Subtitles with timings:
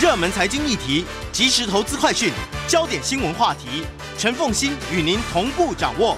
[0.00, 2.32] 热门财经议题、即时投资快讯、
[2.66, 3.84] 焦点新闻话题，
[4.16, 6.16] 陈凤欣与您同步掌握。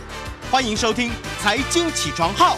[0.53, 1.11] 欢迎收听
[1.41, 2.57] 《财经起床号》。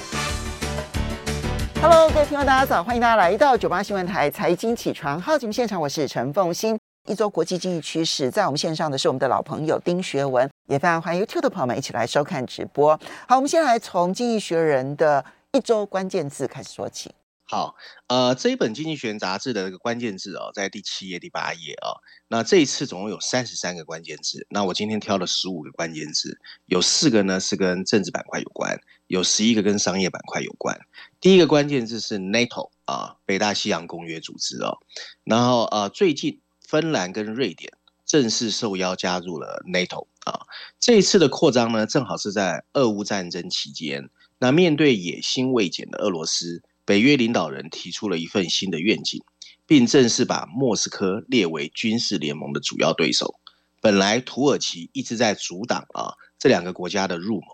[1.80, 6.78] Hello，各位听众，大家早，欢迎大家来到九八新闻台财经起床号节目现场，我是陈凤欣。
[7.08, 13.00] 一周国际经济趋势，在我们线上的是我们的老朋友丁学文，也非常欢迎 YouTube 的朋友们一起来收看直播。
[13.26, 17.10] 好，我们先来从《经济学人》的一周关键字开始说起。
[17.46, 17.76] 好，
[18.06, 22.00] 呃，这一本《经济学人》杂志的这个关键字哦，在第七页、第八页哦。
[22.28, 30.80] 那这一次总共有三十三个关键字，那我今天挑了十五个关键字，有四个呢是跟政治板块有关，有十一个跟商业板块有关。
[31.20, 34.78] 第一个关键字是 NATO 啊，北大西洋公约组织哦。
[35.24, 37.74] 然后呃，最近芬兰跟瑞典
[38.06, 40.46] 正式受邀加入了 NATO 啊。
[40.80, 44.08] 这一次的扩张呢，正好是在俄乌战争期间。
[44.38, 46.62] 那面对野心未减的俄罗斯。
[46.86, 49.22] 北约领导人提出了一份新的愿景，
[49.66, 53.34] 并正式把莫斯科列为军事联盟的主要对手。
[53.80, 57.48] 本来土耳其一直在阻挡啊这两个国家的入盟，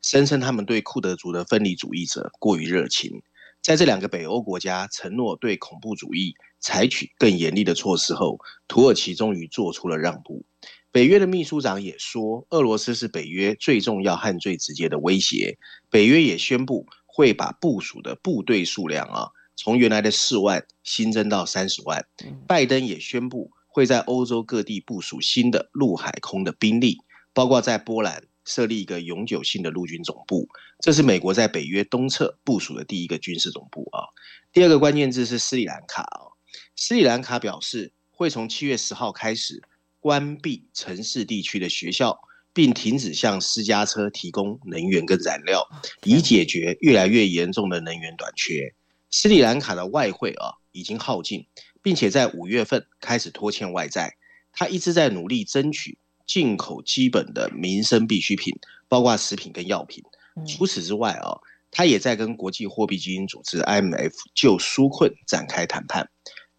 [0.00, 3.22] 声称他们对库德族的分离主义者过于热情。
[3.60, 10.44] 在这两个北欧国家承诺对恐怖主义采取更严厉的措施后，土耳其终于做出了让步。
[10.90, 15.56] 北约的秘书长也说，俄罗斯是北约最重要和最直接的威胁。
[15.88, 16.86] 北约也宣布。
[17.14, 22.02] 会把部署的部队数量啊，从原来的四万新增到三十万。
[22.48, 26.98] 拜登也宣布会在欧洲各地部署新的陆海空的兵力，
[27.34, 30.48] 包括在波兰设立一个永久性的陆军总部。
[30.80, 34.08] 这是美国在北约东侧部署的第一个军事总部啊。
[34.50, 36.32] 第二个关键字是斯里兰卡啊，
[36.76, 39.62] 斯里兰卡表示会从七月十号开始
[40.00, 42.18] 关闭城市地区的学校。
[42.54, 45.66] 并停止向私家车提供能源跟燃料，
[46.04, 48.74] 以解决越来越严重的能源短缺。
[49.10, 51.46] 斯里兰卡的外汇啊已经耗尽，
[51.82, 54.16] 并且在五月份开始拖欠外债。
[54.52, 58.54] 他一直在努力争取进口基本的民生必需品，
[58.88, 60.04] 包括食品跟药品。
[60.46, 66.08] 除此之外啊，他也在跟国际货币基金组织 IMF 就纾困展开谈判。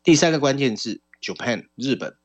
[0.03, 2.15] 第三个关键字：Japan，日本。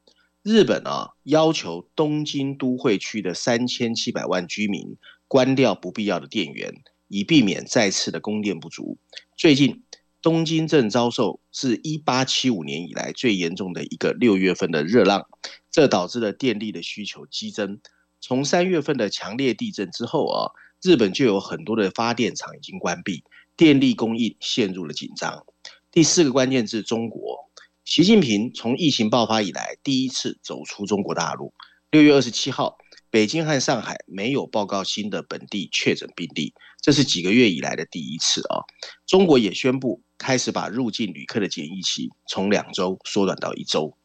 [0.48, 6.72] 日本啊，要求东京都会区的三千七百万居民关掉不必要的电源，
[7.06, 8.96] 以避免再次的供电不足。
[9.36, 9.82] 最近，
[10.22, 15.26] 东京正遭受自一八七五年以来最严重的一个六月份的热浪，
[15.70, 17.78] 这导致了电力的需求激增。
[18.22, 20.50] 从三月份的强烈地震之后啊，
[20.80, 23.22] 日本就有很多的发电厂已经关闭，
[23.54, 25.44] 电力供应陷入了紧张。
[25.92, 27.47] 第四个关键字：中国。
[27.88, 31.54] 习近平从疫情爆发以来第一次走出中国大陆。
[31.90, 32.76] 六月二十七号，
[33.08, 38.60] 北京和上海没有报告新的本地确诊病例，这是几个月以来的第一次啊。
[39.06, 43.96] 中国也宣布开始把入境旅客的检疫期从两周缩短到一周。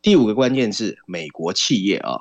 [0.00, 2.18] 第五个关键字：美国企业啊，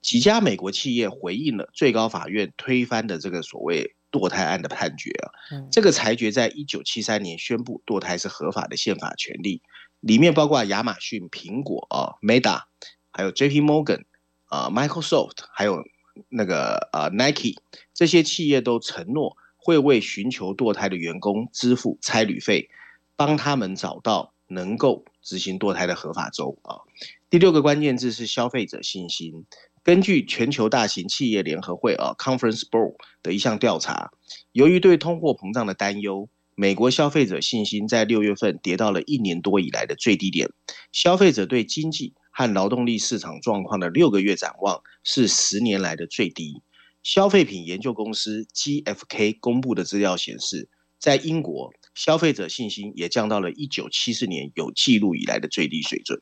[0.00, 5.28] 几家美国企业回应了最高法院推翻的这个所谓堕胎案的判决啊。
[5.70, 9.60] 这个裁决在一九七三年宣布堕胎是合法的宪法权利。
[10.06, 12.64] 里面包括亚马逊、苹果啊、Meta，
[13.10, 14.04] 还有 J P Morgan
[14.44, 15.82] 啊、Microsoft，还有
[16.28, 17.54] 那个啊 Nike
[17.94, 22.68] 这些企业都承诺会为寻求堕胎的员工支付差旅费，
[23.16, 26.84] 帮他们找到能够执行堕胎的合法州啊。
[27.30, 29.46] 第六个关键字是消费者信心。
[29.82, 34.12] 根据全球大型企业联合会啊 Conference Board 的一项调查，
[34.52, 36.28] 由于对通货膨胀的担忧。
[36.56, 40.48] 美国消费者信心在六月份跌到了一年多以来的最低点，
[40.92, 46.62] 消费者对经济和劳动力市场状况的六个月展望是十年来的最低。
[47.02, 56.18] 消费品研究公司 GFK 公布的资料显示，在英国，消费者信心也降到了一九七四年有记录以来的最低水准。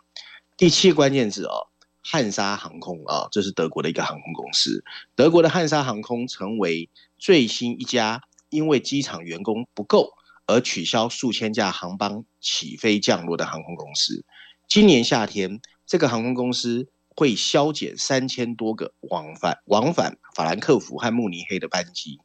[0.56, 1.68] 第七个关键字哦，
[2.02, 4.82] 汉莎航空啊，这是德国的一个航空公司，
[5.14, 6.88] 德国的汉莎航空成为
[7.18, 10.10] 最新一家因为机场员工不够。
[10.46, 14.24] 而取消数千架航班起飞降落的航空公司，
[14.68, 22.18] 今年夏天，这个航空公司会削减三千多个往返往返法兰克福和慕尼黑的班机。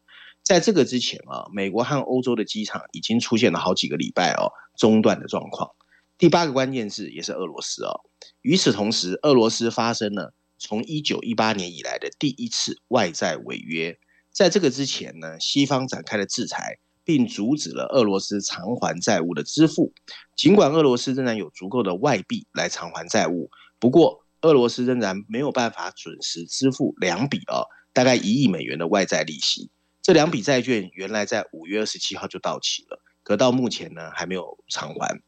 [0.43, 5.69] 在这个之前啊，美国和欧洲的机场已经出现了好几个礼拜哦中断的状况。
[6.17, 8.01] 第八个关键字也是俄罗斯哦。
[8.41, 13.99] 与此同时，俄罗斯发生了从一九一八年以来的第一次外债违约。
[14.31, 16.79] 在这个之前呢，西方展开了制裁。
[17.07, 19.93] 并阻止了俄罗斯偿还债务的支付。
[20.35, 23.49] 尽管俄罗斯仍然有足够的外币来偿还债务，
[23.79, 27.63] 不过俄罗斯仍然没有办法准时支付两笔哦，
[27.93, 29.71] 大概一亿美元的外债利息。
[30.01, 35.21] 这两笔债券原来在五月二十七号就到期了，可到目前呢还没有偿还。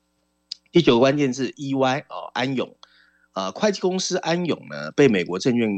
[0.73, 2.75] 第九个关键字 EY 哦，安永。
[3.33, 5.69] 呃，会计公司安永呢被美国证券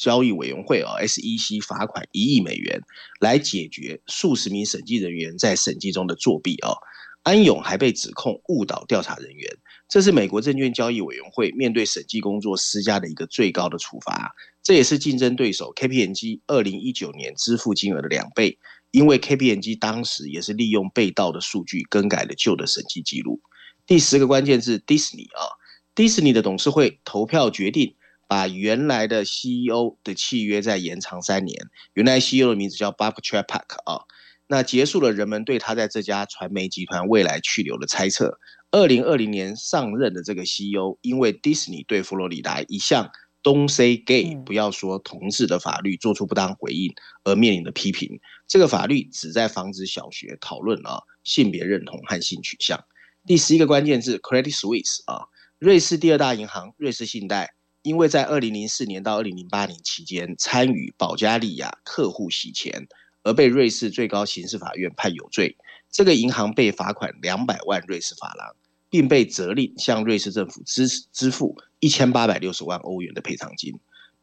[0.00, 2.80] 交易委员会哦 SEC 罚款一亿美元，
[3.20, 6.74] 来解决数十名审计人员在审计中的作弊哦。
[7.22, 9.58] 安永还被指控误导调查人员，
[9.90, 14.32] 这是美国证券交易委员会面对审计工作施加的一个最高的处罚，
[14.62, 18.58] 这也是竞争对手 KPMG 二零一九年支付金额的两倍。
[18.92, 23.40] 因为 KPMG 当时也是利用被盗的数据更改了旧的审计记录。
[23.86, 25.46] 第十个关键字，Disney 啊
[25.94, 27.94] ，Disney 的董事会投票决定
[28.30, 31.66] 把原来的 CEO 的契约再延长三年。
[31.94, 34.04] 原来 CEO 的名字叫 Bob Chapek 啊，
[34.46, 38.38] 那结束了人们对他在这家传媒集团未来去留的猜测。
[38.70, 43.10] 二零二零年上任的这个 CEO，因为 Disney 对佛罗里达一项
[43.42, 46.94] Don't say gay，不要说同志的法律做出不当回应
[47.24, 48.20] 而面临的批评。
[48.46, 52.78] 这个法律旨在防止小学讨论啊性别认同和性取向。
[53.26, 55.26] 第十一个关键字 Credit Suisse 啊，
[55.58, 62.86] 瑞士第二大银行瑞士信贷，因为在二零零四年到二零零八年期间参与保加利亚客户洗钱，
[63.22, 65.56] 而被瑞士最高刑事法院判有罪。
[65.90, 68.54] 这个银行被罚款两百万瑞士法郎，
[68.88, 71.56] 并被责令向瑞士政府支支付。
[71.80, 73.72] 一千八百六十万欧元的赔偿金。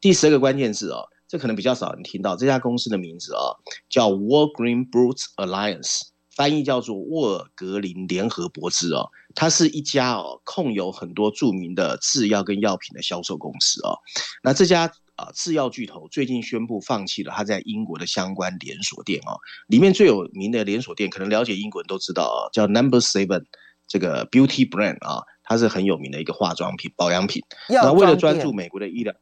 [0.00, 2.36] 第十二个关键字哦，这可能比较少人听到。
[2.36, 3.58] 这家公司的名字哦，
[3.88, 6.02] 叫 War Green Boots Alliance，
[6.38, 9.10] 翻译叫做沃尔格林联合博资哦。
[9.34, 13.98] 它是一家哦，控有很多著名的制药跟药品的销售公司哦。
[14.44, 19.36] 那这家啊制药巨头最近宣布放弃了它在英国的相关连锁店哦。
[19.66, 23.44] 里面最有名的连锁店，可能了解英国人都知道哦，叫 Number Seven
[23.88, 25.24] 这个 Beauty Brand 啊。
[25.42, 27.42] 它是很有名的一个化妆品、保养品。
[27.70, 29.14] 那为了专注美国的医疗，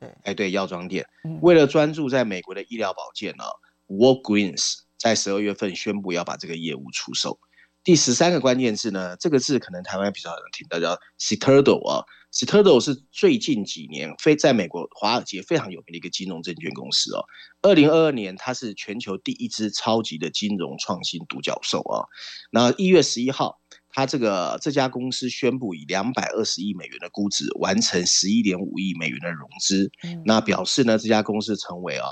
[0.00, 1.06] 对，哎，对，药妆店。
[1.42, 3.44] 为了专注在美国的医疗保健呢
[3.86, 7.38] ，Walgreens 在十二月份宣布要把这个业务出售。
[7.84, 12.04] 第十三个关键字呢，这个字可能台湾比较少人听到，叫 Citadel 啊。
[12.30, 17.24] Citadel 是最近几年非在美国华尔街非常有名的一个金融证券公司哦。
[17.62, 22.04] 二零二二年，它是全球第一支超级的金融创新独角兽啊。
[22.50, 23.58] 那一月十一号。
[23.90, 29.90] 它这个这家公司宣布以两百二十亿美元的估值完成十一点五亿美元的融资，
[30.26, 32.06] 那表示呢这家公司成为啊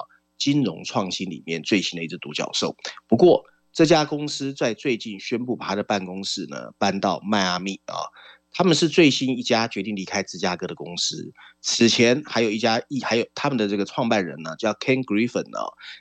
[0.47, 2.77] 金融创新里面最新的一只独角兽。
[3.09, 8.07] 不过这家公司在最近宣布把他的办公室呢搬到迈阿密啊。
[8.53, 11.31] 他们是最新一家决定离开芝加哥的公司。
[11.61, 15.59] 此前还有一家一还有他们的这个创办人呢，叫 Ken Griffin 呢，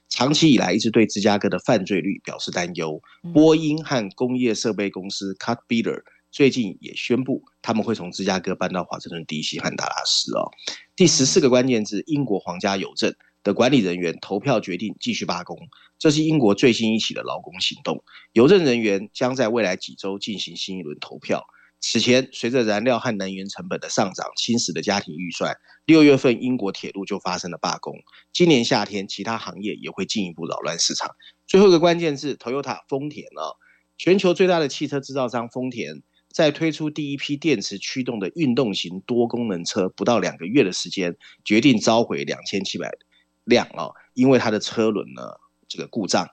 [0.07, 3.01] 长期以来一直对芝加哥的犯罪率表示担忧。
[3.33, 10.49] 波音和工业设备公司 c u t b i l d e r 最近也宣布他们会从芝加哥搬到华盛顿 DC 和达拉斯哦。
[10.95, 13.13] 第十四个关键字：英国皇家邮政
[13.45, 15.55] 的管理人员投票决定继续罢工，
[15.99, 18.03] 这是英国最新一起的劳工行动。
[18.33, 21.45] 邮政人员将在未来几周进行新一轮投票。
[21.79, 25.55] 此前，随着燃料和能源成本的上涨侵蚀的家庭预算，
[25.85, 27.93] 六月份英国铁路就发生了罢工。
[28.33, 31.11] 今年夏天，其他行业也会进一步扰乱市场。
[31.45, 33.53] 最后一个关键字，Toyota 丰田啊，
[33.99, 36.01] 全球最大的汽车制造商丰田，
[36.33, 42.89] 在推出第一批电池驱动的运动型多功能车不到两个月的时间，决定召回两千七百
[43.45, 45.23] 辆哦，因为它的车轮呢
[45.67, 46.27] 这个故障。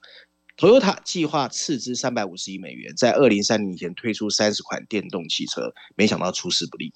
[0.54, 6.92] Toyota 计划斥资三百五十亿美元，在二零三零年前推出三十款电动汽车，没想到出师不利。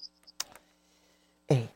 [1.47, 1.67] 哎，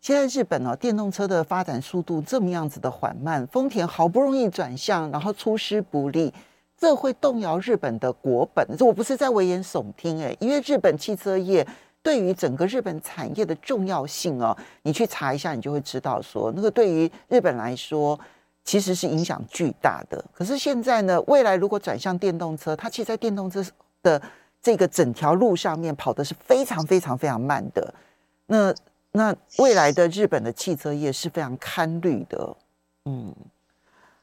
[0.00, 6.34] 现在日本哦，电动车的发展速度这么样子的缓慢，丰田好不容易转向，然后出师不利，
[6.76, 8.66] 这会动摇日本的国本。
[8.80, 11.66] 我不是在危言耸听哎，因为日本汽车业
[12.02, 18.18] 对于整个日本产业的重要性哦，你去查一下，你就会知道说，那个对于日本来说。
[18.64, 20.22] 其实是影响巨大的。
[20.30, 23.64] 可是现在呢，未来如果转向电动车，它其实，在电动车
[24.02, 24.20] 的
[24.60, 27.94] 这个整条路上面跑的是非常非常非常慢的。
[28.44, 28.74] 那
[29.12, 32.56] 那未来的日本的汽车业是非常堪虑的。
[33.06, 33.34] 嗯，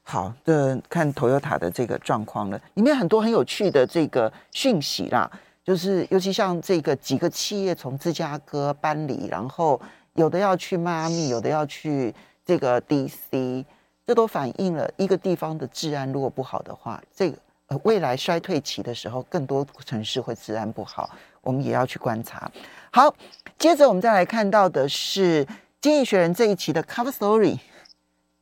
[0.03, 5.27] 好的，看 Toyota 的这个状况了，里面很多很有趣的这个讯息啦，
[5.65, 9.81] 就是尤其像这个几个企业从芝加哥搬离，然后
[10.13, 12.13] 有的要去迈阿密，有的要去
[12.45, 13.65] 这个 DC。
[14.05, 21.09] 这都反映了一个地方的治安如果不好的话，这个呃未来衰退期的时候，更多城市会治安不好，
[21.41, 22.51] 我们也要去观察。
[22.91, 23.11] 好，
[23.57, 25.43] 接着我们再来看到的是
[25.81, 27.57] 《经济学人》这一期的 cover story，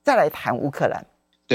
[0.03, 1.06] 再来谈乌克兰。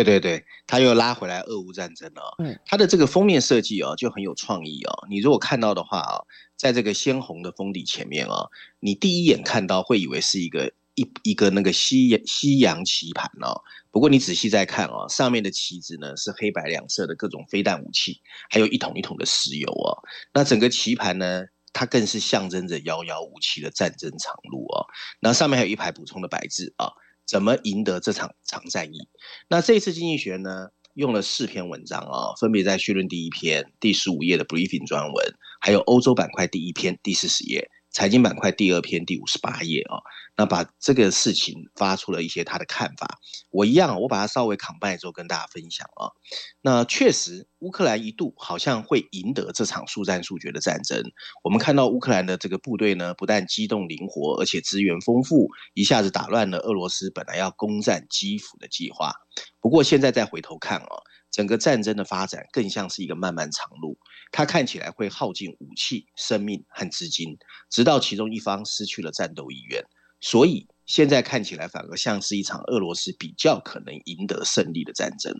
[0.02, 2.34] 对对对，他又拉回来俄乌战争了。
[2.38, 5.06] 嗯，他的这个封面设计哦就很有创意哦。
[5.08, 6.20] 你如果看到的话啊，
[6.56, 8.50] 在这个鲜红的封底前面哦，
[8.80, 10.72] 你第一眼看到会以为是一个。
[11.00, 13.62] 一一个那个西西洋棋盘哦，
[13.92, 20.02] 不过你仔细再看哦，上面的棋子呢是黑白两色的各种飞弹武器，还有一桶一桶的石油哦。
[20.34, 24.86] 那整个棋盘呢，它更是象征着遥遥无期的战争长路哦。
[25.20, 26.90] 那上面还有一排补充的白字啊，
[27.28, 29.06] 怎么赢得这场长战役？
[29.48, 37.68] 那这次经济学呢，用了四篇文章啊，分别在序论第一篇第十五页的 briefing 专文，还有欧洲板块第一篇第四十页。
[37.90, 39.98] 财经板块第二篇第五十八页啊，
[40.36, 43.18] 那把这个事情发出了一些他的看法。
[43.50, 46.12] 我一样，我把它稍微扛败之后跟大家分享啊。
[46.60, 51.02] 那确实，乌克兰一度好像会赢得这场速战速决的战争。
[51.42, 59.12] 我们看到乌克兰的这个部队呢，不但机动灵活，而且资源丰富，一下子打乱了俄罗斯本来要攻占基辅的计划。
[59.60, 61.02] 不过现在再回头看啊。
[61.38, 63.96] 整个战争的发展更像是一个漫漫长路，
[64.32, 67.38] 它看起来会耗尽武器、生命和资金，
[67.70, 69.84] 直到其中一方失去了战斗意愿。
[70.20, 75.32] 所以现在看起来反而像是一场俄罗斯比较可能赢得胜利的战争。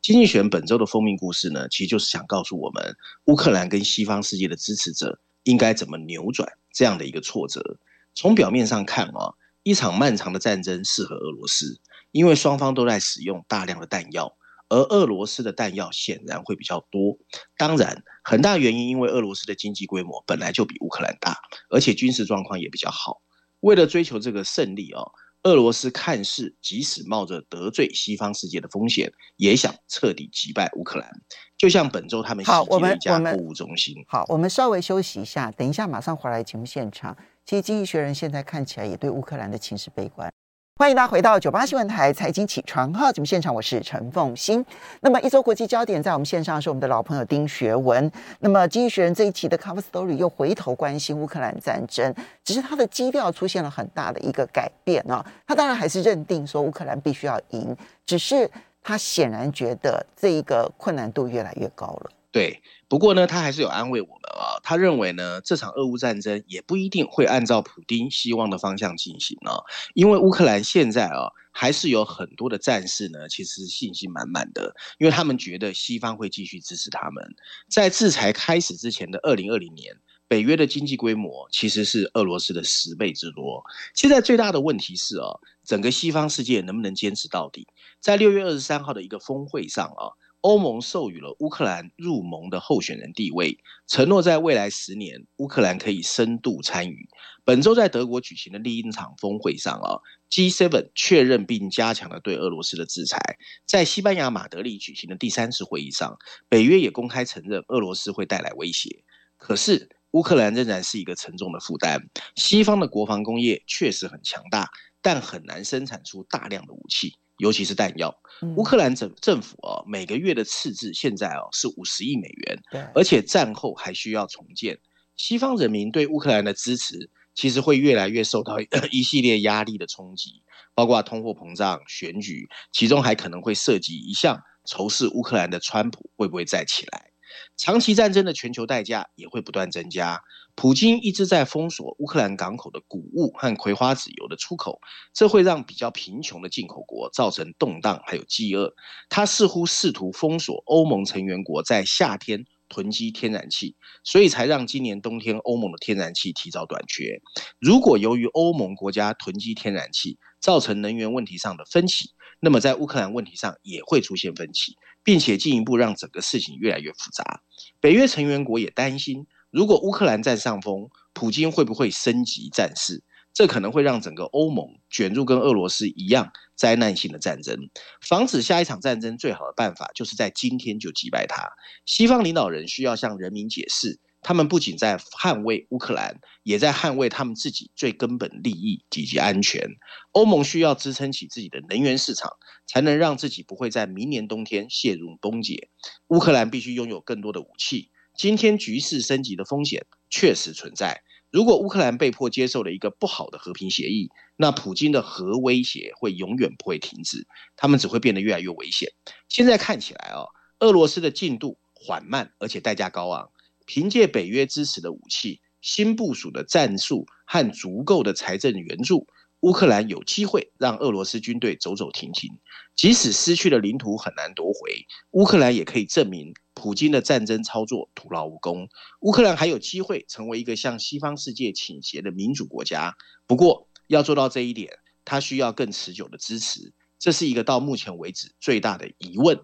[0.00, 7.76] 经济学本周的封面故事呢，其实就是想告诉我们，乌克兰跟西方世界的支持者应该怎么扭转这样的一个挫折。
[8.14, 11.80] 从表面上看啊，一场漫长的战争适合俄罗斯，
[12.12, 14.36] 因为双方都在使用大量的弹药。
[14.70, 17.18] 而俄罗斯的弹药显然会比较多，
[17.58, 21.36] 当然，很大原因因为俄罗斯的经济规模本来就比乌克兰大，
[21.68, 23.20] 而且军事状况也比较好。
[23.60, 25.10] 为了追求这个胜利哦，
[25.42, 31.10] 俄罗斯看似即使冒着得罪西方世界的风险，也想彻底击败乌克兰。
[31.58, 33.94] 就像本周他们袭击了一家购物中心。
[34.06, 37.16] 好，我们稍微休息一下，等一下马上回来节目现场。
[37.44, 40.32] 其实《经济学人》现在看起来也对乌克兰的情势悲观。
[40.80, 44.64] 欢迎大家回到九八新闻台财经起床号节目现场，我是陈凤欣。
[45.02, 48.10] 那么一周国际焦点在我们线上是我们的老朋友丁学文。
[48.38, 55.22] 那么经济学人这一期的 cover story 又回头关心乌克兰战争，只是他的基调出现了很大的一个改变啊。
[55.46, 58.50] 他当然还是认定说乌克兰必须要赢，只是
[58.82, 62.10] 他显然觉得这一个困难度越来越高了。
[62.32, 64.60] 对，不过呢，他还是有安慰我们啊。
[64.62, 69.58] 他认为呢，这场俄乌战争也不一定会按照普丁希望的方向进行啊，
[69.94, 77.34] 因为乌克兰现在啊，还是有很多的战士呢，其实信心满满的，因为他们觉得西方会继续支持他们。
[77.68, 79.96] 在制裁开始之前的二零二零年，
[80.28, 83.64] 北约的经济规模其实是俄罗斯的十倍之多。
[83.92, 85.26] 现在最大的问题是啊，
[85.64, 87.66] 整个西方世界能不能坚持到底？
[87.98, 90.14] 在六月二十三号的一个峰会上啊。
[90.42, 97.08] 欧盟授予了乌克兰入盟的候选人地位，承诺在未来十年，乌克兰可以深度参与。
[97.44, 103.18] 本周在德国举行的另一场峰会上啊，G7 确认并加强了对俄罗斯的制裁。
[103.66, 106.16] 在西班牙马德里举行的第三次会议上，
[106.48, 109.04] 北约也公开承认俄罗斯会带来威胁。
[109.36, 112.08] 可是乌克兰仍然是一个沉重的负担。
[112.36, 114.70] 西方的国防工业确实很强大，
[115.02, 117.16] 但很难生产出大量的武器。
[117.40, 118.14] 尤其是弹药，
[118.54, 124.78] 乌克兰政政府哦，每个月的赤字现在哦是五十亿美元，对，而且战后还需要重建。
[125.16, 128.56] 西方人民对乌克兰的支持，其实会越来越受到
[128.92, 130.42] 一系列压力的冲击，
[130.74, 137.09] 包括通货膨胀、选举，其中还可能会涉及一项仇视乌克兰的川普会不会再起来。
[137.56, 140.20] 长期战争的全球代价也会不断增加。
[140.56, 144.80] 普京一直在封锁乌克兰港口的谷物和葵花籽油的出口，
[145.14, 148.74] 这会让比较贫穷的进口国造成动荡还有饥饿。
[149.08, 157.20] 他似乎试图封锁欧盟成员国在夏天囤积天然气，所以才让今年冬天欧盟的天然气提早短缺。
[157.58, 162.10] 如果由于欧盟国家囤积天然气造成能源问题上的分歧，
[162.40, 164.76] 那么在乌克兰问题上也会出现分歧。
[165.02, 167.40] 并且进一步让整个事情越来越复杂。
[167.80, 173.02] 北约成员国也担心，如果乌克兰占上风，普京会不会升级战事？
[173.32, 177.70] 这可能会让整个欧盟卷入跟俄罗斯一样灾难性的战争。
[178.02, 181.48] 防止下一场战争，最好的办法就是在今天就击败他。
[181.86, 183.98] 西方领导人需要向人民解释。
[184.22, 189.66] 他们不仅在捍卫乌克兰，也在捍卫他们自己最根本利益以及安全。
[190.12, 192.30] 欧盟需要支撑起自己的能源市场，
[192.66, 195.70] 才能让自己不会在明年冬天陷入崩解。
[196.08, 197.90] 乌克兰必须拥有更多的武器。
[198.14, 201.02] 今天局势升级的风险确实存在。
[201.30, 208.90] 如果乌克兰被迫接受了一个不好的和平协议，那普京的核威胁会永远不会停止，他们只会变得越来越危险。
[209.28, 210.26] 现在看起来哦，
[210.58, 213.30] 俄罗斯的进度缓慢，而且代价高昂。
[213.72, 219.06] 凭借北约支持的武器、新部署的战术和足够的财政援助，
[219.42, 222.28] 乌克兰有机会让俄罗斯军队走走停停。
[222.74, 224.72] 即使失去了领土很难夺回，
[225.12, 228.68] 乌克兰也可以证明普京的战争操作徒劳无功。
[229.02, 232.96] 乌克兰还有机会成为一个向西方世界倾斜的民主国家。
[233.24, 236.72] 不过，要做到这一点，它需要更持久的支持。
[236.98, 239.38] 这是一个到目前为止最大的疑问。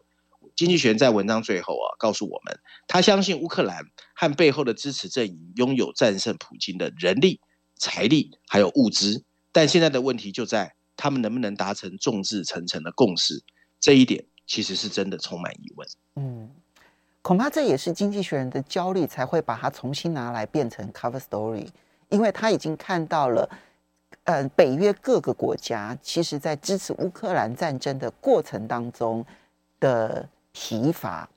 [0.57, 2.59] 经济学人在文章最后啊，告诉我们，
[2.89, 3.85] 他相信乌克兰
[4.15, 7.39] 和背后的支持阵营拥有战胜普京的人力、
[7.77, 9.23] 财力还有物资，
[9.53, 13.45] 但现在的问题就在他们能不能达成众志成城的共识，
[13.79, 15.87] 这一点其实是真的充满疑问。
[16.15, 16.51] 嗯，
[17.21, 21.69] 恐怕这也是经济学人的焦虑，才会把它重新拿来变成 cover story，
[22.09, 23.47] 因为他已经看到了，
[24.25, 29.23] 呃，北约各个国家其实在支持乌克兰战争的过程当中
[29.79, 30.27] 的。
[30.59, 31.29] 疲乏，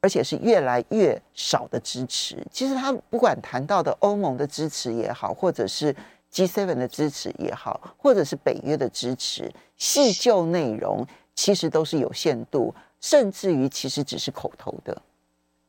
[0.00, 2.40] 而且是越来越少的支持。
[2.52, 5.92] 其实他不管谈到的欧盟的支持也好，或者是
[6.32, 15.02] G7 的支持也好，或者是北约的支持，细究内容其实都是有限度，甚至于其实只是口头的。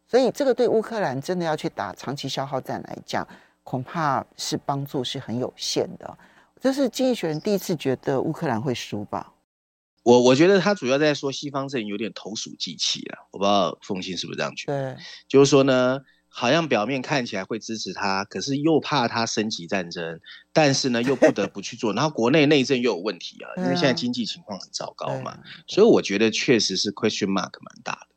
[0.08, 3.28] 所以这个对乌克兰真的要去打长期消耗战来讲，
[3.64, 6.16] 恐怕是帮助是很有限的。
[6.62, 9.32] 这是经济学人第一次觉得乌克兰会输吧？
[10.06, 14.94] 我我觉得他主要在说西方阵有点投鼠忌器啊，我不知道凤信是不是这样觉得？
[14.94, 20.20] 对，就是说呢，好像表面看起来会支持他，可是又怕他升级战争，
[20.54, 28.15] 但是呢又不得不去做，然后国内内政又有问题啊，因为现在经济情况很糟糕嘛，所以我觉得确实是 question mark 蛮大的。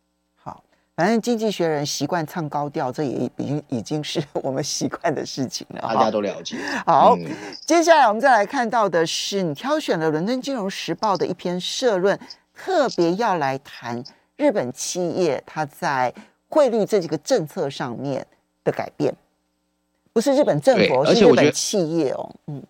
[0.99, 5.81] 反正经济学人习惯唱高调，这也已经已经是我们习惯的事情了。
[5.81, 6.57] 大家都了解。
[6.85, 7.17] 好，
[7.65, 12.19] 接下来我们再来看到的是，你挑选了《伦敦金融时报》的一篇社论，
[12.53, 14.03] 特别要来谈
[14.35, 16.13] 日本企业它在
[16.49, 18.27] 汇率这几个政策上面
[18.65, 19.15] 的改变，
[20.13, 22.29] 不是日本政府，是日本企业哦。
[22.49, 22.61] 嗯。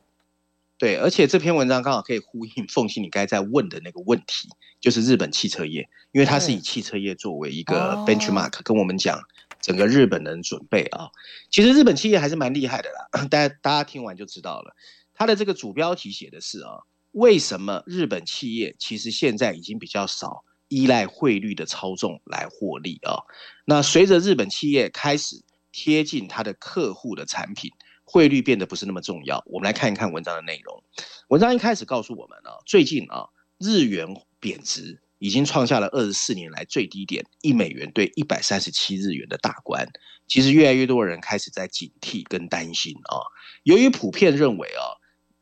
[0.79, 4.49] 对，而且这篇文章刚好可以呼应凤欣你该在问的那个问题，
[4.81, 9.21] 就是日本汽车业，因为它是以汽车业作为一个 benchmark，跟我们讲
[9.61, 11.09] 整个日本人准备啊。
[11.51, 14.77] 其实日本企业还是蛮厉害的啦，大家大家听完就知道了。
[15.15, 16.79] 它的这个主标题写的是啊，
[17.11, 23.19] 为什么日本企业其实现在已经比较少依赖汇率的操纵来获利啊？
[23.65, 25.43] 那随着日本企业开始
[25.73, 27.73] 贴近它的客户的产品。
[28.11, 29.45] 汇率变得不是那么重要。
[29.47, 30.83] 我们来看一看文章的内容。
[31.29, 34.09] 文章一开始告诉我们啊，最近啊，日元
[34.41, 39.87] 贬值已经创下了二十四年来最低点，一美元兑一百三十七日元的大关。
[40.27, 43.21] 其实越来越多人开始在警惕跟担心啊。
[43.63, 44.98] 由于普遍认为啊。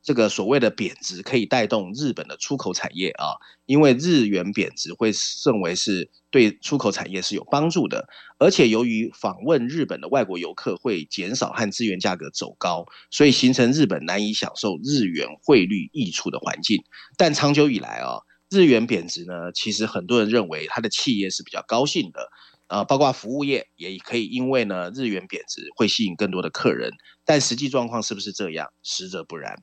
[0.06, 5.10] 这个所谓的贬值可以带动日本的出口产业啊，因为日元贬值会
[5.44, 8.06] 认为是对出口产业是有帮助的，
[8.38, 16.80] 而且由于访问日本的外国游客会减少和资源价格走高，所以形成日本难以享受日元汇率溢出的环境。
[17.16, 22.28] 但长久以来啊，日元贬值呢，其实很多人认为它的企业是比较高兴的。
[22.68, 26.90] 呃，包括服务业也可以，因为呢日元贬值会吸引更多的客人，
[27.24, 28.68] 但实际状况是不是这样？
[28.82, 29.54] 实则不然。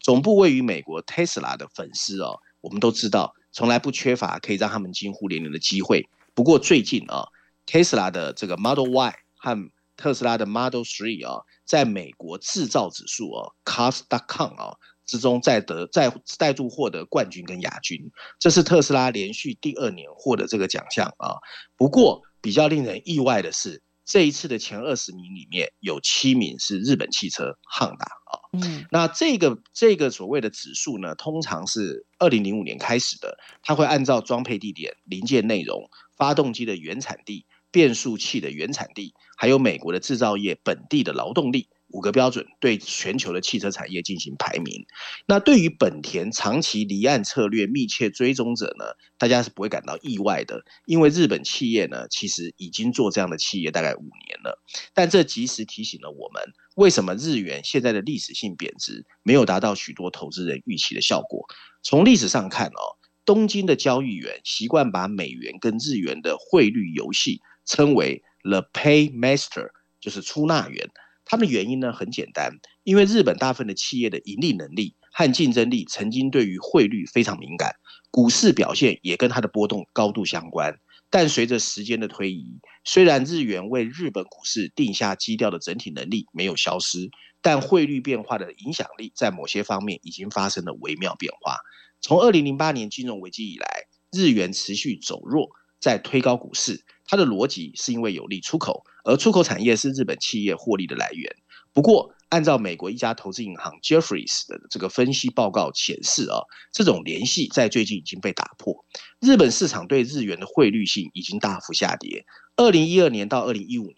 [0.00, 6.08] 总部位于美国，Tesla 的粉丝哦，我们都知道，从来不缺乏可以让他们惊呼连连的机会。
[6.34, 7.28] 不过最近啊
[7.66, 21.36] ，Tesla 的这个 Model Y 和特斯拉的 Model Three 啊，在美国制造指数哦，Cars.com 啊之中再得再再度获得冠军跟亚军，这是特斯拉连续第二年获得这个奖项啊。
[21.76, 22.22] 不过。
[22.42, 28.34] 比较令人意外的是，这一次的前二十名里面有七名是日本汽车汉达啊。
[28.54, 41.68] 嗯，那这个这个所谓的指数呢，通常是二零零五年开始的，它会按照装配地点、零件内容、发动机的原产地、变速器的原产地，还有美国的制造业本地的劳动力。
[41.92, 44.84] 五个标准对全球的汽车产业进行排名。
[45.26, 48.84] 那对于本田长期离岸策略密切追踪者呢，
[49.18, 54.62] 大家是不会感到意外的，因为日本企业呢其实已经做这样的企业大概五年了。
[54.94, 56.42] 但这及时提醒了我们，
[56.76, 61.44] 为什么日元现在的历史性贬值没有达到许多投资人预期的效果？
[61.82, 70.88] 从历史上看哦，东京的交易员习惯把美元跟日元的汇率游戏称为 the pay master，就是出纳员。
[71.30, 77.76] 他们的原因呢很简单，因为日本大部分的企业的盈利能力和竞争力曾经对于汇率非常敏感，
[78.10, 80.76] 股市表现也跟它的波动高度相关。
[81.08, 87.08] 但随着时间的推移，虽然日元为日本股市定下基调的整体能力没有消失，
[87.40, 91.58] 但汇率变化的影响力在某些方面已经发生了微妙变化。
[92.00, 93.68] 从二零零八年金融危机以来，
[94.10, 95.48] 日元持续走弱，
[95.80, 96.84] 在推高股市。
[97.06, 101.34] 它的逻辑是因为有利出口，而出口产业是日本企业获利的来源。
[101.72, 108.74] 不过，按照美国一家投资银行 Jeffries 的这个分析报告显示啊，这种联系在最近已经被打破。
[109.20, 112.24] 日本市场对日元的汇率性已经大幅下跌。
[112.56, 113.94] 二零一二年到二零一五年，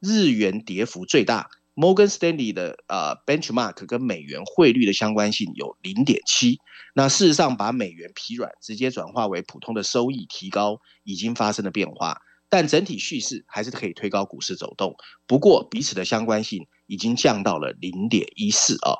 [0.00, 6.58] 日元跌幅最大，Morgan Stanley 的呃 benchmark 跟美元汇率的相关性有零点七。
[6.94, 12.18] 那事实上，把美元疲软直接转化为普通的收益提高，已经发生了变化。
[12.52, 14.94] 但整体叙事还是可以推高股市走动。
[15.26, 18.92] 不过彼此的相关性已经降到了零点一四啊。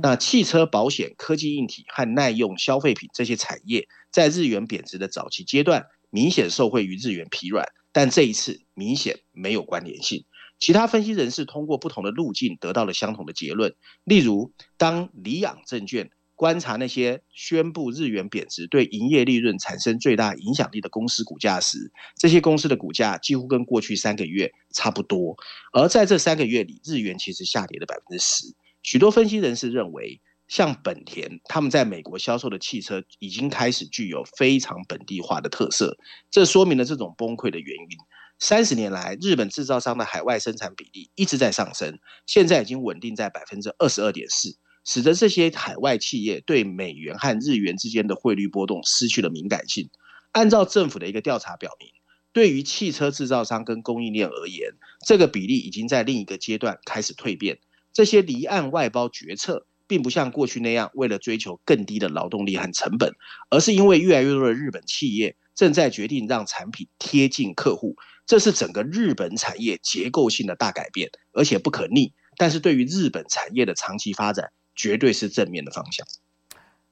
[0.00, 7.66] 那汽车保险、科技硬体和耐用消费品这些产业，在日元贬值的早期阶段，明显受惠于日元疲软。
[7.90, 10.24] 但这一次明显没有关联性。
[10.60, 13.74] 其他分析人士通过不同的路径得到了相同的结论。
[14.04, 25.36] 例如，当里昂证券观察那些宣布日元贬值对营业利润产生最大影响力的公司股价时，这些公司的股价几乎跟过去三个月差不多。
[25.74, 28.46] 而在这三个月里，日元其实下跌了百分之十。
[28.82, 35.98] 许多分析人士认为，像本田他们在美国销售的汽车已经开始具有非常本地化的特色，
[36.30, 37.98] 这说明了这种崩溃的原因。
[38.38, 44.56] 三十年来，日本制造商的海外生产比例一直在上升，现在已经稳定在百分之二十二点四，
[44.92, 49.88] 使得这些海外企业对美元和日元之间的汇率波动失去了敏感性。
[50.32, 51.88] 按照政府的一个调查表明，
[52.32, 54.72] 对于汽车制造商跟供应链而言，
[55.06, 57.60] 这个比例已经在另一个阶段开始蜕变。
[57.92, 63.14] 这些离岸外包决策并不像过去那样为了追求更低的劳动力和成本，
[63.48, 67.94] 而是因为越来越多的日本企业正在决定让产品贴近客户。
[68.26, 72.12] 这是整个日本产业结构性的大改变，而且不可逆。
[72.36, 76.06] 但是对于日本产业的长期发展，绝对是正面的方向。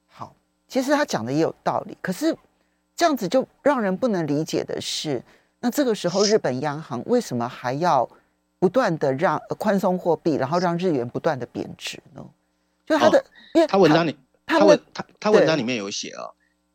[0.07, 0.35] 好，
[0.69, 1.97] 其实他讲的也有道理。
[2.01, 2.37] 可是
[2.97, 5.23] 这样子就让人不能理解的是，
[5.61, 8.09] 那这个时候日本央行为什么还要
[8.59, 12.25] 不断的让宽松货币，然后让日元不断的贬值呢？
[12.87, 16.31] 就他的，因为他文章里，他文他他文章里面有写啊，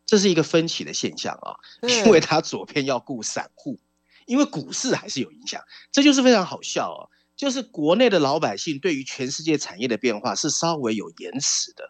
[0.05, 3.79] 这是一个分歧的现象啊，因为他左边要顾散户。
[4.25, 5.61] 因为股市还是有影响，
[5.91, 7.11] 这就是非常好笑哦。
[7.35, 11.89] 就是国内的老百姓对于全世界产业的变化是稍微有延迟的，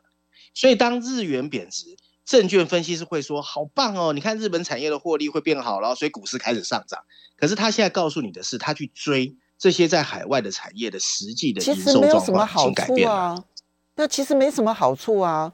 [0.53, 7.03] 所以当日元贬值，证券分析师会说好棒哦，你看日本产业的获利会变好了，所以股市开始上涨。
[7.35, 13.43] 可是他现在告诉你的是，他去追这些在海外的产业的实际的营收状况已经改变啊。
[13.95, 15.51] 那其实没什么好处啊。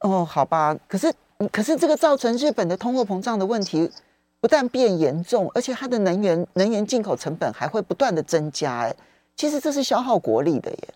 [0.00, 1.12] 哦，好吧，可是
[1.50, 3.90] 可是这个造成日本的通货膨胀的问题。
[4.44, 8.94] 不但变严重，而且它的能源能源进口成本还会不断的增加，哎，
[9.34, 10.94] 其实这是消耗国力的耶。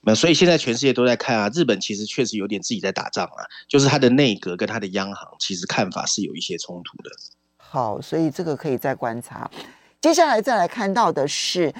[0.00, 7.10] 那所以现在全世界都在看啊，日本其实确实有点自己在打仗啊，就是它的内阁跟它的央行其实看法是有一些冲突的。
[7.56, 9.48] 好，所以这个可以再观察。
[10.00, 11.72] 接下来再来看到的是，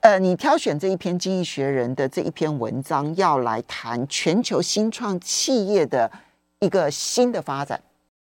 [0.00, 6.10] 呃，你挑选这一篇《经济学人》的这一篇文章，要来谈全球新创企业的
[6.58, 7.80] 一个新的发展。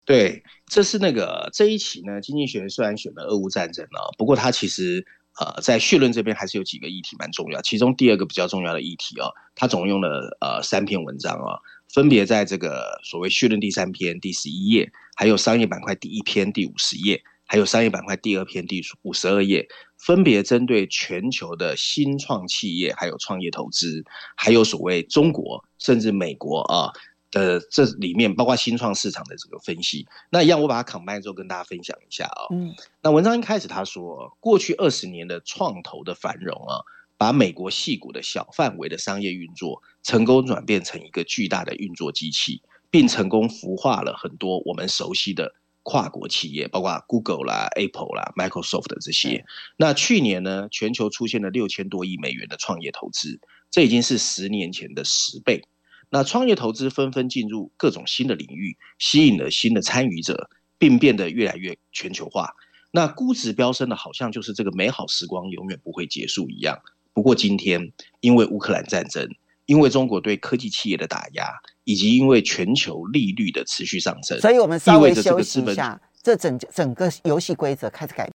[0.05, 5.05] 对，这是那个这一期呢，经济学虽然选了俄乌战争啊，不过它其实
[5.39, 7.61] 呃在绪论这边还是有几个议题蛮重要。
[7.61, 11.59] 其中第二个比较重要的议题哦，它总用了呃三篇文章哦，
[11.93, 19.67] 分别在这个所谓绪论第三篇第十一页，还有商业板块第一篇第五十页，还有商业板块第二篇第五十二页，
[19.99, 24.03] 分别针对全球的新创企业还有创业投资，
[24.35, 26.91] 还有所谓中国甚至美国啊。
[27.31, 32.47] 的这里面包括新创市场的这个分析，那一样我把它 combine 之后跟大家分享一下啊。
[32.51, 36.81] 嗯，那文章一开始他说，过去二十年的创投的繁荣啊，
[37.17, 49.45] 把美国细股的小范围的商业运作成功转变成一个巨大的运作机器，并成功孵化了很多我们熟悉的跨国企业，包括 Google 啦、Apple 啦、Microsoft 的这些。
[49.77, 53.39] 那去年呢，全球出现了六千多亿美元的创业投资，
[53.69, 55.63] 这已经是十年前的十倍。
[56.09, 62.55] 那创业投资纷纷进入各种新的领域，吸引了新的参与者，并变得越来越全球化。
[62.91, 66.79] 那估值飙升的，好像就是这个美好时光永远不会结束一样。
[67.13, 67.91] 不过今天，
[68.21, 69.29] 因为乌克兰战争，
[69.67, 71.51] 因为中国对科技企业的打压，
[71.83, 78.27] 以及因为全球利率的持续上升，所以我们稍微休息一下，这整整个游戏规则开始改。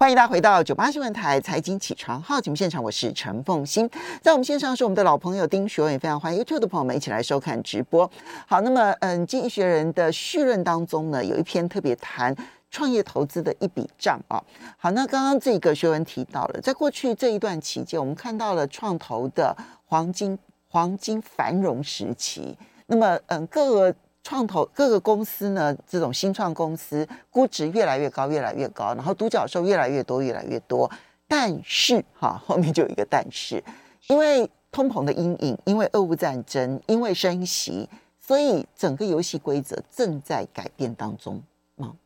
[0.00, 3.86] 欢迎大家回到九八新闻台财经起床号节目现场，我是陈凤欣，
[4.22, 8.10] 在我们线上是我们的老朋友丁学文，也非常欢迎 YouTube 的朋友们一起来收看直播。
[8.46, 12.34] 好，那么嗯，经济学人的序论当中呢，有一篇特别谈
[12.70, 14.42] 创业投资的一笔账啊。
[14.78, 22.56] 好，那刚刚这个学文提到了，在过去这一段期间，我们看到了创投的黄金黄金繁荣时期。
[22.86, 30.90] 那么嗯，各个创投各个公司呢，这种新创公司估值越来越高，越来越高，然后独角兽越来越多，越来越多。
[31.26, 33.62] 但是哈，后面就有一个但是，
[34.08, 41.42] 因为通膨的阴影，因为俄乌战争，因为升息，所以整个游戏规则正在改变当中。
[41.76, 41.96] 嗯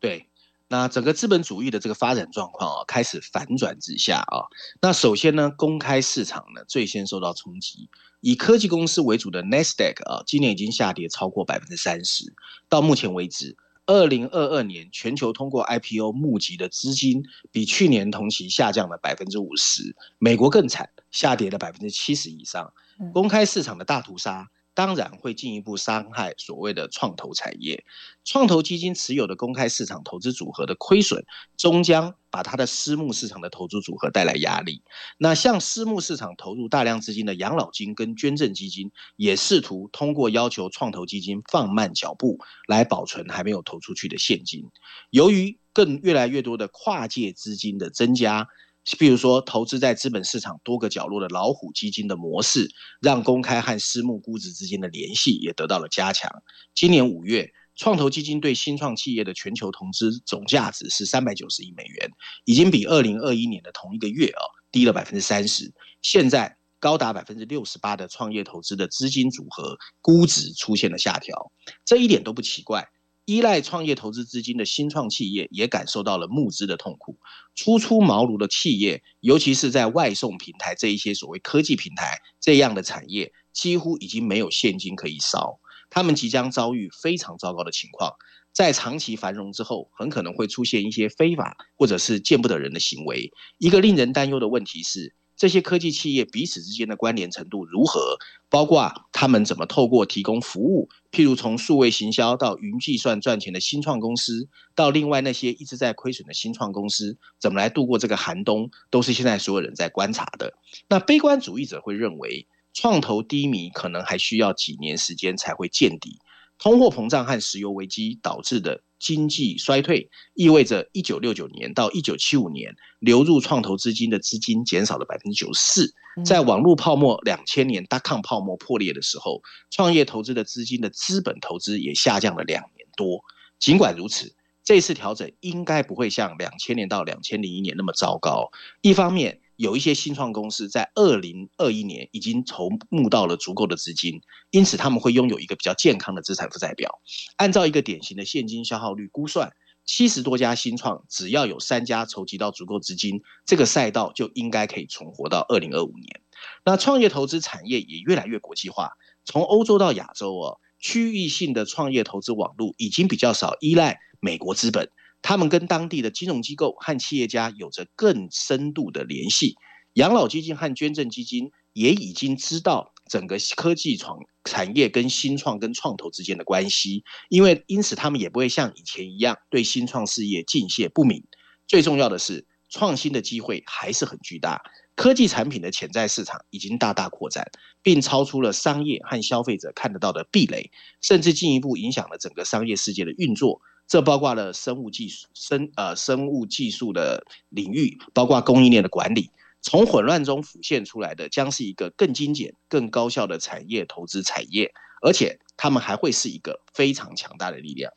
[0.00, 0.26] 对。
[0.72, 4.48] 那整个资本主义的这个发展状况啊，开始反转之下啊。
[4.80, 7.90] 那首先呢，公开市场呢最先受到冲击，
[8.22, 12.24] 以科技公司为主的 Nasdaq 啊，今年已经下跌超过百分之三十。
[12.70, 13.54] 到目前为止，
[13.84, 22.72] 二零二二年全球通过 IPO 募集的资金比去年同期下降了百分之五十，美国更惨，下跌了百分之七十以上。
[23.12, 24.48] 公开市场的大屠杀。
[24.74, 27.84] 当然会进一步伤害所谓的创投产业。
[28.24, 31.24] 创投基金持有的公开市场投资组合的亏损，
[31.56, 34.82] 终将把它的私募市场的投资组合带来压力。
[35.18, 44.64] 那向私募市场投入大量资金的养老金跟捐赠基金，也试图通过要求创投基金放慢脚步，来保存还没有投出去的现金。
[45.10, 48.48] 由于更越来越多的跨界资金的增加。
[48.84, 52.68] 譬如说，投资在资本市场多个角落的老虎基金的模式，
[53.00, 56.30] 让公开和私募估值之间的联系也得到了加强。
[56.74, 62.10] 今年五月，创投基金对新创企业的全球投资总价值是三百九十亿美元，
[62.44, 64.42] 已经比二零二一年的同一个月啊
[64.72, 65.72] 低了百分之三十。
[66.02, 71.52] 现在高达百分之六十八的创业投资的资金组合估值出现了下调，
[71.84, 72.88] 这一点都不奇怪。
[73.24, 77.18] 依赖创业投资资金的新创企业也感受到了募资的痛苦。
[77.54, 85.60] 初出茅庐的企业，尤其是在外送平台这一些所谓科技平台这样的产业，几乎已经没有现金可以烧。
[85.88, 88.12] 他们即将遭遇非常糟糕的情况。
[88.52, 93.30] 在长期繁荣之后，很可能会出现一些非法或者是见不得人的行为。
[93.58, 95.14] 一个令人担忧的问题是。
[95.36, 98.16] 这些科技企业彼此之间的关联程度如何？
[98.48, 110.52] 包括他们怎么透过提供服务，譬如从数位行销到云计算赚钱的新创公司，到另外那些一直在亏损的新创公司，怎么来度过这个寒冬，都是现在所有人在观察的。
[110.88, 116.18] 那悲观主义者会认为，创投低迷可能还需要几年时间才会见底。
[116.58, 125.92] 通货膨胀和石油危机导致的经济衰退，意味着一九六九年到一九七五年流入创投资金的资金减少了百分之九十四。
[126.24, 133.24] 在网络泡沫两千年大抗泡沫破裂的时候，创业投资的资金的资本投资也下降了两年多。
[133.58, 138.50] 尽管如此，这次调整应该不会像两千年到两千零一年那么糟糕。
[138.82, 144.20] 一方面，有一些新创公司在二零二一年已经筹募到了足够的资金，
[144.50, 147.00] 因此他们会拥有一个比较健康的资产负债表。
[147.36, 149.52] 按照一个典型的现金消耗率估算，
[149.84, 156.20] 七十多家新创只要有三家筹集到足够资金，这个赛道就应该可以存活到二零二五年。
[156.64, 158.90] 那创业投资产业也越来越国际化，
[159.24, 164.90] 从欧洲到亚洲哦，区域性的创业投资网络已经比较少依赖美国资本。
[165.22, 169.54] 他们跟当地的金融机构和企业家有着更深度的联系，
[169.94, 181.22] 养老基金和捐赠基金也已经知道整个科技创产业跟新创跟创投之间的关系，因为因此他们也不会像以前一样对新创事业敬谢不敏。
[181.68, 184.60] 最重要的是，创新的机会还是很巨大，
[184.96, 187.48] 科技产品的潜在市场已经大大扩展，
[187.82, 193.60] 并超出了商业和消费者看得到的壁垒，甚至进一步影响了整个商业世界的运作。
[193.92, 199.30] 这包括了生物技术、生呃生物技术的领域，包括供应链的管理。
[199.60, 207.92] 从混乱中浮现出来的，将是一个更精简、更高效的产业投资产业，而且他们还会是一个非常强大的力量。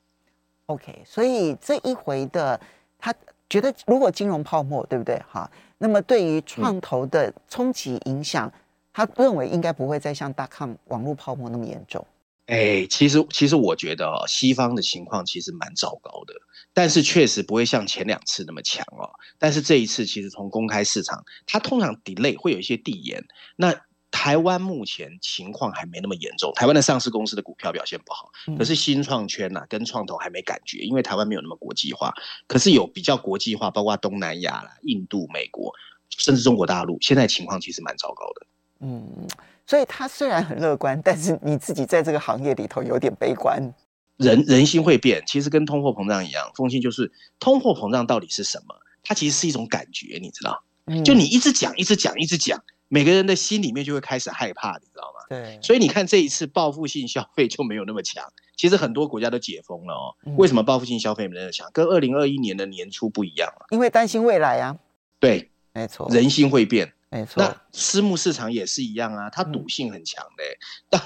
[0.66, 2.60] OK，所以这一回的
[3.00, 3.16] 他
[3.50, 5.18] 觉得，如果金融泡沫，对不对？
[5.32, 8.52] 哈，那么对于创投的冲击影响，
[8.92, 12.06] 他认为应该不会再像大抗网络泡沫那么严重。
[12.48, 16.34] 哎，其实其实我觉得哦，西方的情况其实蛮糟糕的，
[16.74, 19.10] 但是确实不会像前两次那么强哦。
[19.40, 23.24] 但是这一次其实从公开市场，它通常 delay 会有一些递延。
[23.56, 23.74] 那
[24.12, 32.14] 台湾目前情况还没那么严重，台湾的上市公司的股票表现不好，可是新创圈呐跟创投还没感觉，因为台湾没有那么国际化。
[32.46, 35.74] 可是有比较国际化，包括东南亚啦、印度、美国，
[36.10, 38.48] 甚至中国大陆，现在情况其实蛮糟糕的。
[38.82, 39.28] 嗯。
[39.68, 43.74] 所以他虽然很乐观，但是你自己在这个行业里头有点悲观。
[44.18, 46.50] 人人心会变，其实跟通货膨胀一样。
[46.56, 48.76] 风信就是通货膨胀到底是什么？
[49.04, 50.64] 它其实是一种感觉，你知道？
[51.04, 55.26] 就你一直讲，一直讲，一直讲，每个人的心里面就会开始害怕，你知道吗？
[55.28, 55.60] 对。
[55.62, 58.24] 所以你看这一次报复性消费就没有那么强。
[58.56, 60.16] 其实很多国家都解封了哦。
[60.38, 61.70] 为什么报复性消费没那么强？
[61.74, 63.66] 跟二零二一年的年初不一样了。
[63.72, 64.78] 因为担心未来啊。
[65.20, 66.08] 对，没错。
[66.10, 66.94] 人心会变。
[67.10, 70.44] 没错，那私募市场也是一样啊，它赌性很强的。
[70.90, 71.02] 当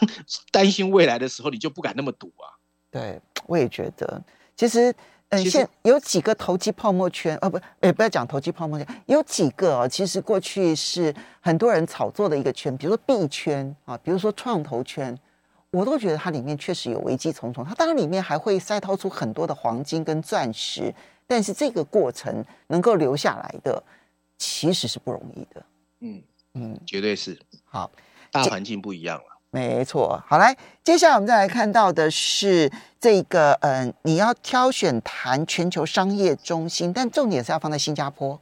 [0.51, 2.57] 担心未来的时候，你就不敢那么赌啊。
[2.89, 4.23] 对，我也觉得，
[4.55, 4.91] 其实，
[5.29, 15.15] 嗯，现有几个投机泡沫圈，啊不，哎，不要讲投机泡沫圈，有几个哦，其实过去是很多人炒作的一个圈，比如说币圈啊，比如说创投圈，
[15.69, 17.63] 我都觉得它里面确实有危机重重。
[17.63, 20.91] 它当然里面还会筛掏出很多的黄金跟钻石，
[21.27, 23.83] 但是这个过程能够留下来的，
[24.39, 25.63] 其实是不容易的。
[26.01, 27.91] 嗯，嗯，绝对是好，
[28.31, 29.23] 大环境不一样了。
[29.51, 30.23] 没错。
[30.27, 38.39] 好，来，接下来我们再来看到的是这个，嗯、你要挑选谈全球商业中心，但重点是要放在新加坡。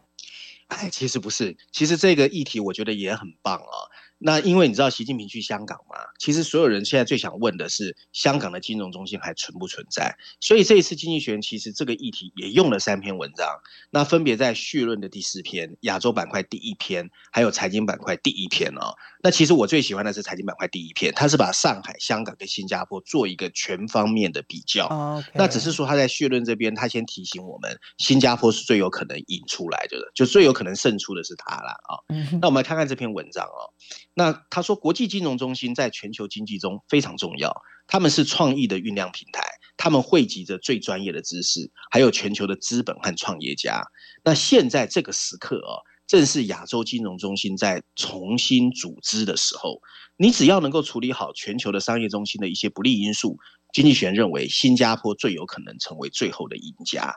[0.67, 3.87] 哎，其实不是，其实这个议题我觉得也很棒啊。
[4.19, 10.17] 那因为你知道习近平去香港嘛，其实所有人现在最想问的是香港的金融中心还存不存在？
[10.39, 13.47] 所以这一次经济学人其实这个议题也用了三篇文章，
[13.91, 18.95] 那分别在序论的第四篇、亚洲板块第一篇，还有财经板块第一篇哦。
[19.27, 24.87] 那其实我最喜欢的是财经板块第一篇，它是把上海、香港跟新加坡做一个全方面的比较。
[25.33, 31.99] 那只是说他在序论这边，他先提醒我们，新加坡是最有可能引出来的，就最有可能胜出的是他啦啊。
[32.07, 33.67] 嗯那我们来看看这篇文章哦。
[34.13, 37.53] 那他说，国际金融中心在全球经济中非常重要，
[37.85, 39.43] 他们是创意的酝酿平台，
[39.75, 43.83] 他们汇集着最专业的知识，还有全球的资本和创业家。
[44.23, 49.79] 那现在这个时刻哦，正是亚洲金融中心在重新组织的时候。
[50.19, 53.37] 你只要能够处理好全球的商业中心的一些不利因素，
[53.71, 57.13] 经济学人认为新加坡最有可能成为最后的赢家。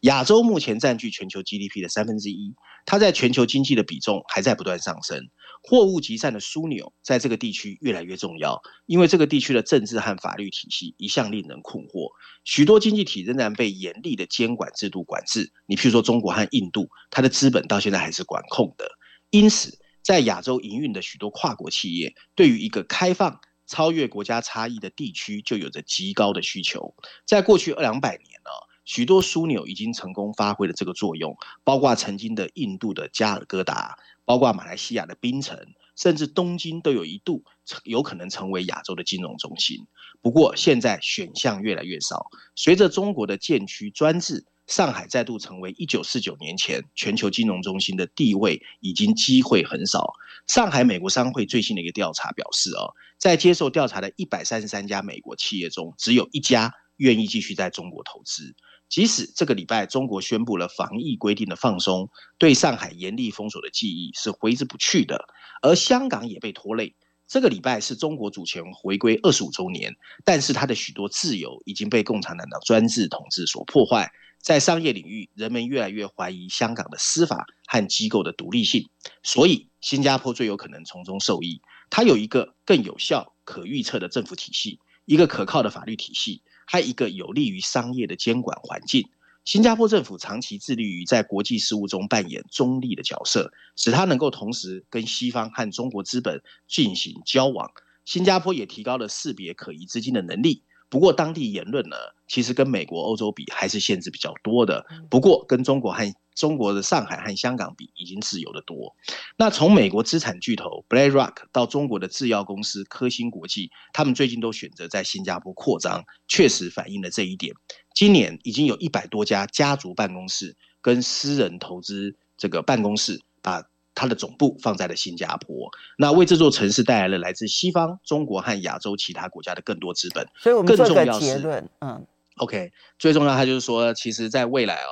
[0.00, 2.54] 亚洲目前占据全球 GDP 的三分之一，
[2.86, 5.18] 它在全球经济的比重还在不断上升。
[5.66, 12.10] 货物集散的枢纽在这个地区越来越重要，因为这个地区的政治和法律体系一向令人困惑。
[12.44, 15.50] 许多经济体仍然被严厉的监管制度管制。
[15.64, 18.86] 你譬如说中国和印度，它的资本到现在还是管控的。
[19.30, 26.94] 因此，在亚洲营运的许多跨国企业，对于一个开放、超越国家差异的地区，就有着极高的需求。
[27.24, 28.50] 在过去二两百年呢、
[28.84, 35.58] 许多枢纽已经成功发挥了这个作用，包括曾经的印度的加尔各答，包括马来西亚的槟城，
[35.96, 37.42] 甚至东京都有一度
[37.84, 39.86] 有可能成为亚洲的金融中心。
[40.20, 44.44] 不过，现在选项越来越少，随着中国的建区专制。
[44.66, 50.14] 上海再度成为一九四九年前全球金融中心的地位，已经机会很少。
[50.46, 58.54] 上海美国商会最新的一个调查表示，哦，在接受调查的一百三十三家美国企业中，只有一家愿意继续在中国投资。
[58.94, 65.20] 即使这个礼拜中国宣布了防疫规定的放松，对上海严厉封锁的记忆是挥之不去的，
[65.62, 66.94] 而香港也被拖累。
[67.26, 69.92] 这个礼拜是中国主权回归二十五周年，
[70.24, 74.08] 但是它的许多自由已经被共产党的专制统治所破坏。
[74.40, 78.88] 在商业领域，人们越来越怀疑香港的司法和机构的独立性，
[79.24, 81.60] 所以新加坡最有可能从中受益。
[81.90, 89.08] 它有一个更有效、可预测的政府体系，一个可靠的法律体系，还有一个有利于商业的监管环境。
[89.44, 97.70] 新加坡政府长期致力于在国际事务中扮演中立的角色，使它能够同时跟西方和中国资本进行交往。
[98.06, 100.62] 新加坡也提高了识别可疑资金的能力。
[100.88, 101.96] 不过，当地言论呢，
[102.28, 104.86] 其实跟美国、欧洲比还是限制比较多的。
[105.10, 108.94] 不过，跟中国和中国的上海和香港比，已经自由的多。
[109.36, 117.54] 那从美国资产巨头 BlackRock 到中国的制药公司科兴国际，他们最近都选择在新加坡扩张，确实反映了这一点。
[117.94, 123.62] 今年已经有一百多家家族办公室跟私人投资这个办公室把。
[123.96, 130.26] 它的总部放在了新加坡，那为这座城市带来了来自西方、中国和亚洲其他国家的更多资本。
[130.36, 132.04] 所以我们做个结论，嗯
[132.38, 134.90] ，OK，最重要，它就是说，其实在未来啊、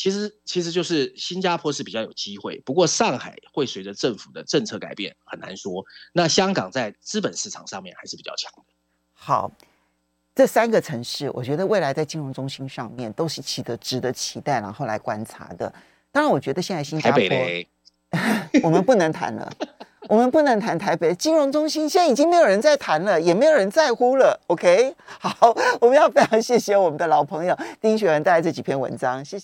[0.00, 5.84] 其实其实就是新加坡是比较有机会，不过上海会随着政府的政策改变很难说。
[6.14, 8.72] 那香港在资本市场上面还是比较强的。
[9.12, 9.52] 好。
[10.34, 15.70] 这三个城市，我觉得未来在金融中心上面都是值得值得期待，然后来观察的。
[16.10, 17.68] 当然，我觉得现在新加台坡北嘞，
[18.64, 19.52] 我们不能谈了，
[20.08, 24.40] 我们不能谈台北金融中心，现在已经没有人在谈了，也没有人在乎了。
[24.46, 29.38] OK，好，我们要非常谢谢我们的老朋友丁学文带来这几篇文章，谢谢。